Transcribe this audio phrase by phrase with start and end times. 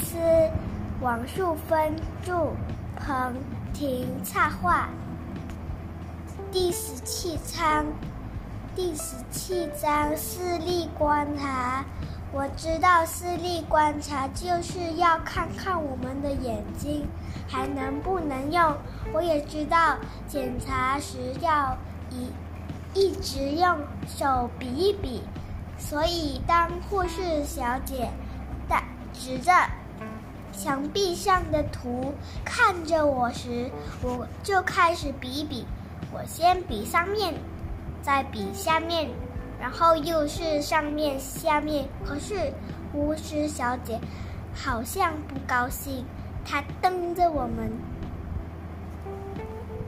[0.00, 0.16] 次
[1.00, 1.94] 王树芬
[2.24, 2.50] 著，
[2.96, 3.34] 彭
[3.72, 4.88] 婷插画。
[6.50, 7.86] 第十七章，
[8.76, 11.84] 第十七章视力观察。
[12.32, 17.06] 我知道视力观察就是要看看我们的眼睛
[17.46, 18.74] 还能不能用。
[19.12, 21.76] 我也知道检查时要
[22.10, 22.30] 一
[22.94, 25.22] 一直用手比一比。
[25.78, 28.08] 所以当护士小姐
[28.68, 29.52] 带指着
[30.52, 32.12] 墙壁上的图
[32.44, 33.70] 看着我时，
[34.02, 35.64] 我就开始比比。
[36.12, 37.34] 我先比上面，
[38.02, 39.08] 再比下面，
[39.58, 41.88] 然后又是上面、下面。
[42.04, 42.52] 可是
[42.92, 43.98] 巫师小姐
[44.54, 46.04] 好像不高兴，
[46.44, 47.72] 她瞪着我们。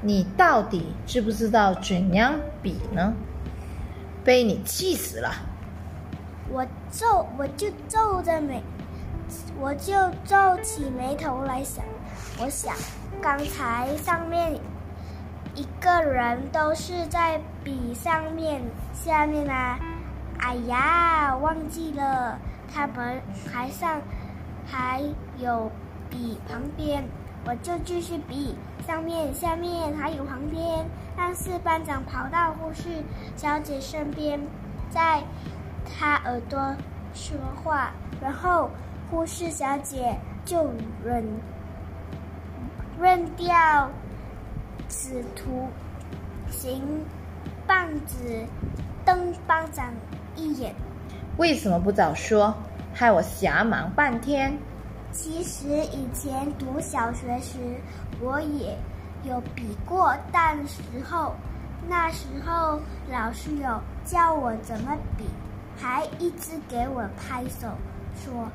[0.00, 3.12] 你到底知不知道怎样比呢？
[4.24, 5.32] 被你气死了！
[6.48, 8.62] 我皱，我就皱着眉，
[9.60, 9.94] 我就
[10.24, 11.84] 皱起眉头来想。
[12.40, 12.74] 我想，
[13.20, 14.58] 刚才上面。
[15.54, 18.62] 一个人都是在比上面、
[18.94, 19.78] 下面啊！
[20.38, 22.38] 哎呀，忘记了，
[22.72, 23.20] 他们
[23.52, 24.00] 还上
[24.66, 25.02] 还
[25.36, 25.70] 有
[26.08, 27.04] 比旁边，
[27.44, 30.86] 我就继续比上面、下面还有旁边。
[31.14, 32.88] 但是班长跑到护士
[33.36, 34.40] 小姐身边，
[34.88, 35.22] 在
[35.84, 36.74] 她耳朵
[37.12, 38.70] 说话，然后
[39.12, 40.64] 护士小姐就
[41.04, 41.22] 扔
[42.98, 43.90] 扔掉。
[44.88, 45.68] 使图
[46.50, 46.82] 形
[47.66, 48.46] 棒子
[49.06, 49.86] 瞪班长
[50.36, 50.74] 一眼，
[51.36, 52.54] 为什么不早说？
[52.94, 54.56] 害我瞎忙半天。
[55.12, 57.58] 其实以前读小学时，
[58.20, 58.76] 我也
[59.24, 61.34] 有比过，但时候
[61.88, 65.24] 那时候老师有教我怎么比，
[65.78, 67.68] 还一直给我拍手，
[68.14, 68.46] 说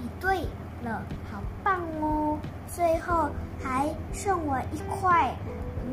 [0.00, 0.40] 比对
[0.82, 2.38] 了，好棒哦！
[2.74, 3.28] 最后
[3.62, 5.34] 还送我一块。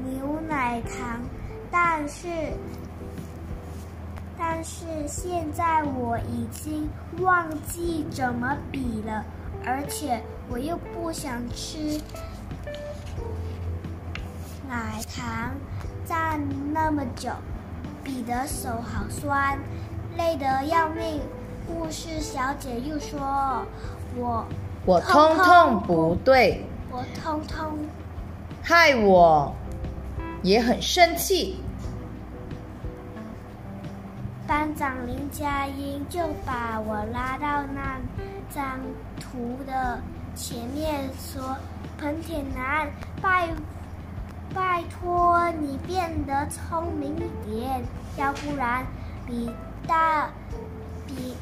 [0.06, 1.20] 牛奶糖，
[1.70, 2.28] 但是，
[4.38, 6.88] 但是现在我已经
[7.20, 9.26] 忘记怎么比了，
[9.66, 12.00] 而且我又不想吃
[14.70, 15.52] 奶糖，
[16.06, 16.40] 站
[16.72, 17.32] 那么久，
[18.04, 19.60] 比的手好酸，
[20.16, 21.22] 累得要命。
[21.68, 23.66] 护士小姐又说
[24.16, 24.46] ：“我
[24.86, 27.78] 我通通不对，我通通
[28.64, 29.54] 害我。”
[30.44, 31.60] 也很生气。
[34.46, 38.00] 班长林佳音就把我拉到那
[38.54, 38.80] 张
[39.20, 40.00] 图的
[40.36, 41.58] 前面，说
[42.00, 42.88] ：“彭铁男，
[43.20, 43.50] 拜
[44.54, 47.84] 拜托你变得聪明一点，
[48.16, 48.86] 要不然
[49.26, 49.52] 比
[49.88, 50.30] 大
[51.08, 51.36] 比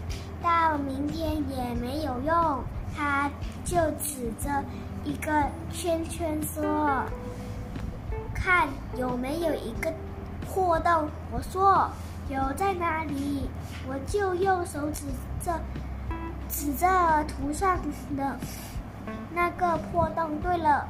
[0.46, 2.64] 到明天也没有用。”
[2.96, 3.30] 他
[3.66, 4.64] 就指着
[5.04, 5.32] 一个
[5.72, 7.04] 圈圈说。
[8.34, 9.92] 看有没有一个
[10.46, 11.10] 破洞？
[11.32, 11.90] 我说
[12.30, 13.50] 有在哪里？
[13.88, 15.06] 我就用手指
[15.44, 15.60] 着
[16.48, 16.88] 指着
[17.24, 17.80] 图上
[18.16, 18.38] 的
[19.34, 20.40] 那个破洞。
[20.42, 20.88] 对了，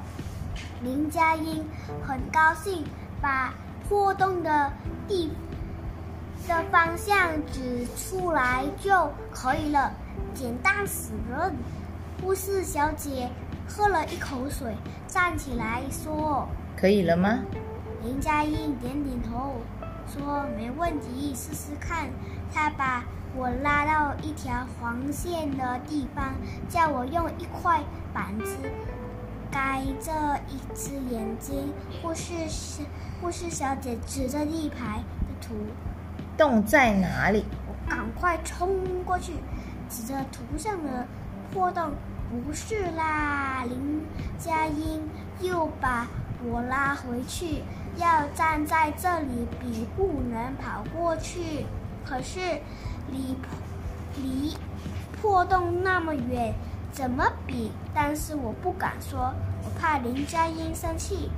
[0.84, 1.64] 林佳音
[2.06, 2.84] 很高兴，
[3.22, 3.54] 把
[3.88, 4.72] 破洞的
[5.08, 5.32] 地
[6.48, 9.92] 的方向指出来就可以了。
[10.34, 11.56] 简单死人！
[12.22, 13.30] 护士小姐
[13.68, 14.76] 喝了一口水，
[15.08, 16.48] 站起来说。
[16.76, 17.40] 可以了吗？
[18.04, 19.56] 林佳音点点头，
[20.08, 22.10] 说：“没问题，试试看。”
[22.54, 23.04] 她把
[23.36, 26.36] 我拉到一条黄线的地方，
[26.70, 27.82] 叫我用一块
[28.14, 28.56] 板子
[29.52, 30.12] 盖着
[30.48, 31.74] 一只眼睛。
[32.02, 32.34] 护士
[33.22, 35.56] 护士小姐指着一排的图，
[36.38, 37.46] 洞在哪里？
[37.68, 39.34] 我赶快冲过去，
[39.90, 41.08] 指着图上的
[41.54, 41.92] 破洞。
[42.30, 44.04] 不是啦，林
[44.38, 45.02] 佳音
[45.42, 46.08] 又把。
[46.48, 47.64] 我拉回去，
[47.98, 51.66] 要站在这里比，不能跑过去。
[52.06, 52.40] 可是
[53.10, 53.36] 离
[54.22, 54.56] 离
[55.20, 56.54] 破洞那么远，
[56.92, 57.72] 怎么比？
[57.96, 59.34] 但是我不敢说，
[59.64, 61.32] 我怕林佳音生气，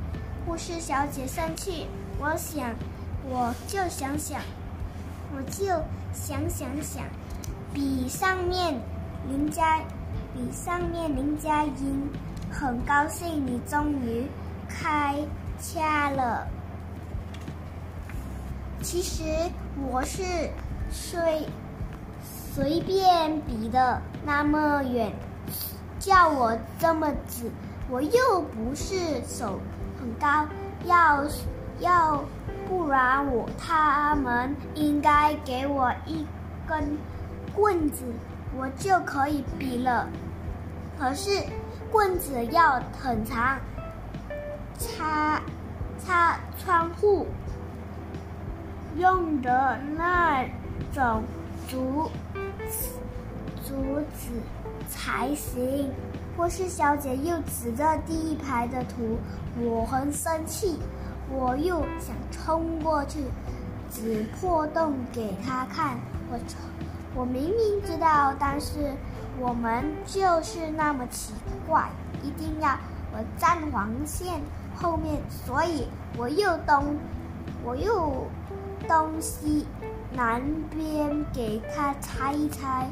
[0.46, 1.88] 护士小姐生气。
[2.20, 2.76] 我想，
[3.24, 4.42] 我就想想，
[5.36, 5.66] 我就
[6.14, 7.04] 想想想，
[7.74, 8.80] 比上面
[9.30, 9.80] 林佳，
[10.34, 12.10] 比上面林佳音，
[12.52, 14.26] 很高兴你终于。
[14.70, 15.16] 开
[15.62, 16.46] 掐了。
[18.82, 19.24] 其实
[19.90, 20.24] 我是
[20.92, 21.48] 随
[22.54, 25.10] 随便比的那么远，
[26.00, 27.50] 叫我这么指，
[27.90, 29.58] 我又不是手
[29.98, 30.46] 很高，
[30.86, 31.24] 要
[31.80, 32.22] 要
[32.88, 36.26] 不然我他们应该给我一
[36.66, 36.98] 根
[37.54, 38.06] 棍子，
[38.56, 40.08] 我就可以比了。
[40.98, 41.30] 可是
[41.92, 43.60] 棍子要很长，
[44.78, 45.42] 擦
[46.00, 47.28] 擦窗户
[48.96, 50.46] 用的那
[50.94, 51.22] 种
[51.68, 52.10] 竹
[53.66, 54.32] 竹子
[54.88, 55.92] 才行。
[56.38, 59.20] 护士小姐又指着第一排的图，
[59.60, 60.80] 我很生气，
[61.30, 63.20] 我又想冲过去
[63.92, 65.98] 指破洞给他看。
[66.30, 66.40] 我
[67.16, 68.94] 我明明知道，但是
[69.40, 71.34] 我们就是那么奇
[71.68, 71.90] 怪，
[72.24, 72.78] 一定要
[73.14, 74.42] 我站黄线
[74.76, 75.88] 后面，所以
[76.18, 76.98] 我又东
[77.64, 78.28] 我又
[78.88, 79.66] 东西
[80.14, 82.88] 南边给他猜一猜。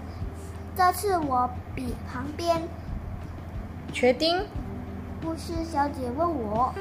[0.75, 2.61] 这次我比旁边。
[3.93, 4.45] 确定？
[5.25, 6.71] 护士小姐问我，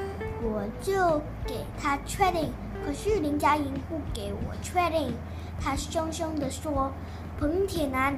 [0.43, 2.53] 我就给她确定。
[2.85, 5.15] 可是林佳莹不给我确定，
[5.59, 6.91] 她凶凶地说
[7.39, 8.15] ：“彭铁男，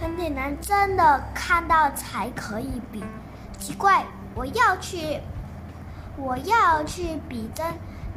[0.00, 3.04] 彭铁男真的看到才可以比。
[3.56, 4.04] 奇怪，
[4.34, 5.20] 我要去，
[6.16, 7.64] 我要去比真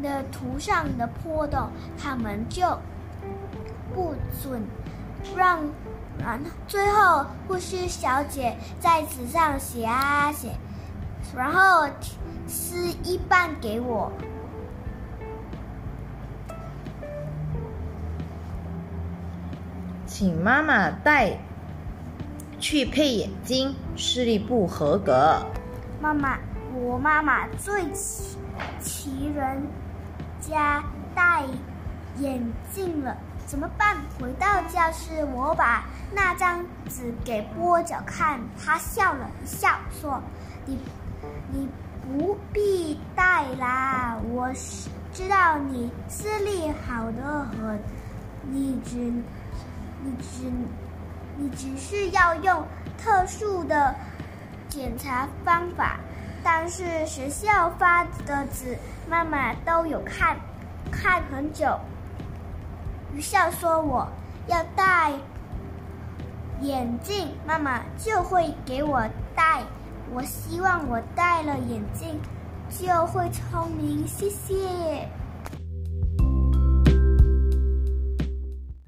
[0.02, 1.70] 的图上的破洞，
[2.02, 2.80] 他们就
[3.94, 4.64] 不准
[5.36, 5.60] 让。”
[6.18, 10.50] 然后最后，护士小姐在纸上写啊写，
[11.36, 11.88] 然后
[12.48, 14.12] 撕一半给我，
[20.06, 21.38] 请妈妈带
[22.60, 25.46] 去配眼睛，视力不合格。
[26.02, 26.38] 妈妈，
[26.74, 28.38] 我妈妈最奇
[28.80, 29.62] 奇人
[30.42, 30.84] 家
[31.14, 31.44] 戴
[32.18, 32.42] 眼
[32.74, 33.16] 镜了。
[33.46, 33.98] 怎么办？
[34.20, 40.22] 回到教室，我把那张纸给波角看，他笑了一笑，说
[40.68, 40.78] ：“你，
[41.52, 41.68] 你
[42.02, 44.52] 不必带啦，我
[45.14, 47.80] 知道你视力好的很，
[48.50, 50.52] 你只，你只，
[51.38, 52.64] 你只是要用
[52.98, 53.96] 特殊的
[54.68, 55.98] 检查方法，
[56.44, 58.78] 但是学校发的纸，
[59.10, 60.38] 妈妈都有看，
[60.92, 61.80] 看很久。”
[63.14, 64.08] 于校说我
[64.48, 65.12] 要戴
[66.62, 69.02] 眼镜，妈妈就会给我
[69.36, 69.64] 戴。
[70.14, 72.20] 我希望我戴了眼镜
[72.70, 74.08] 就会聪明。
[74.08, 75.19] 谢谢。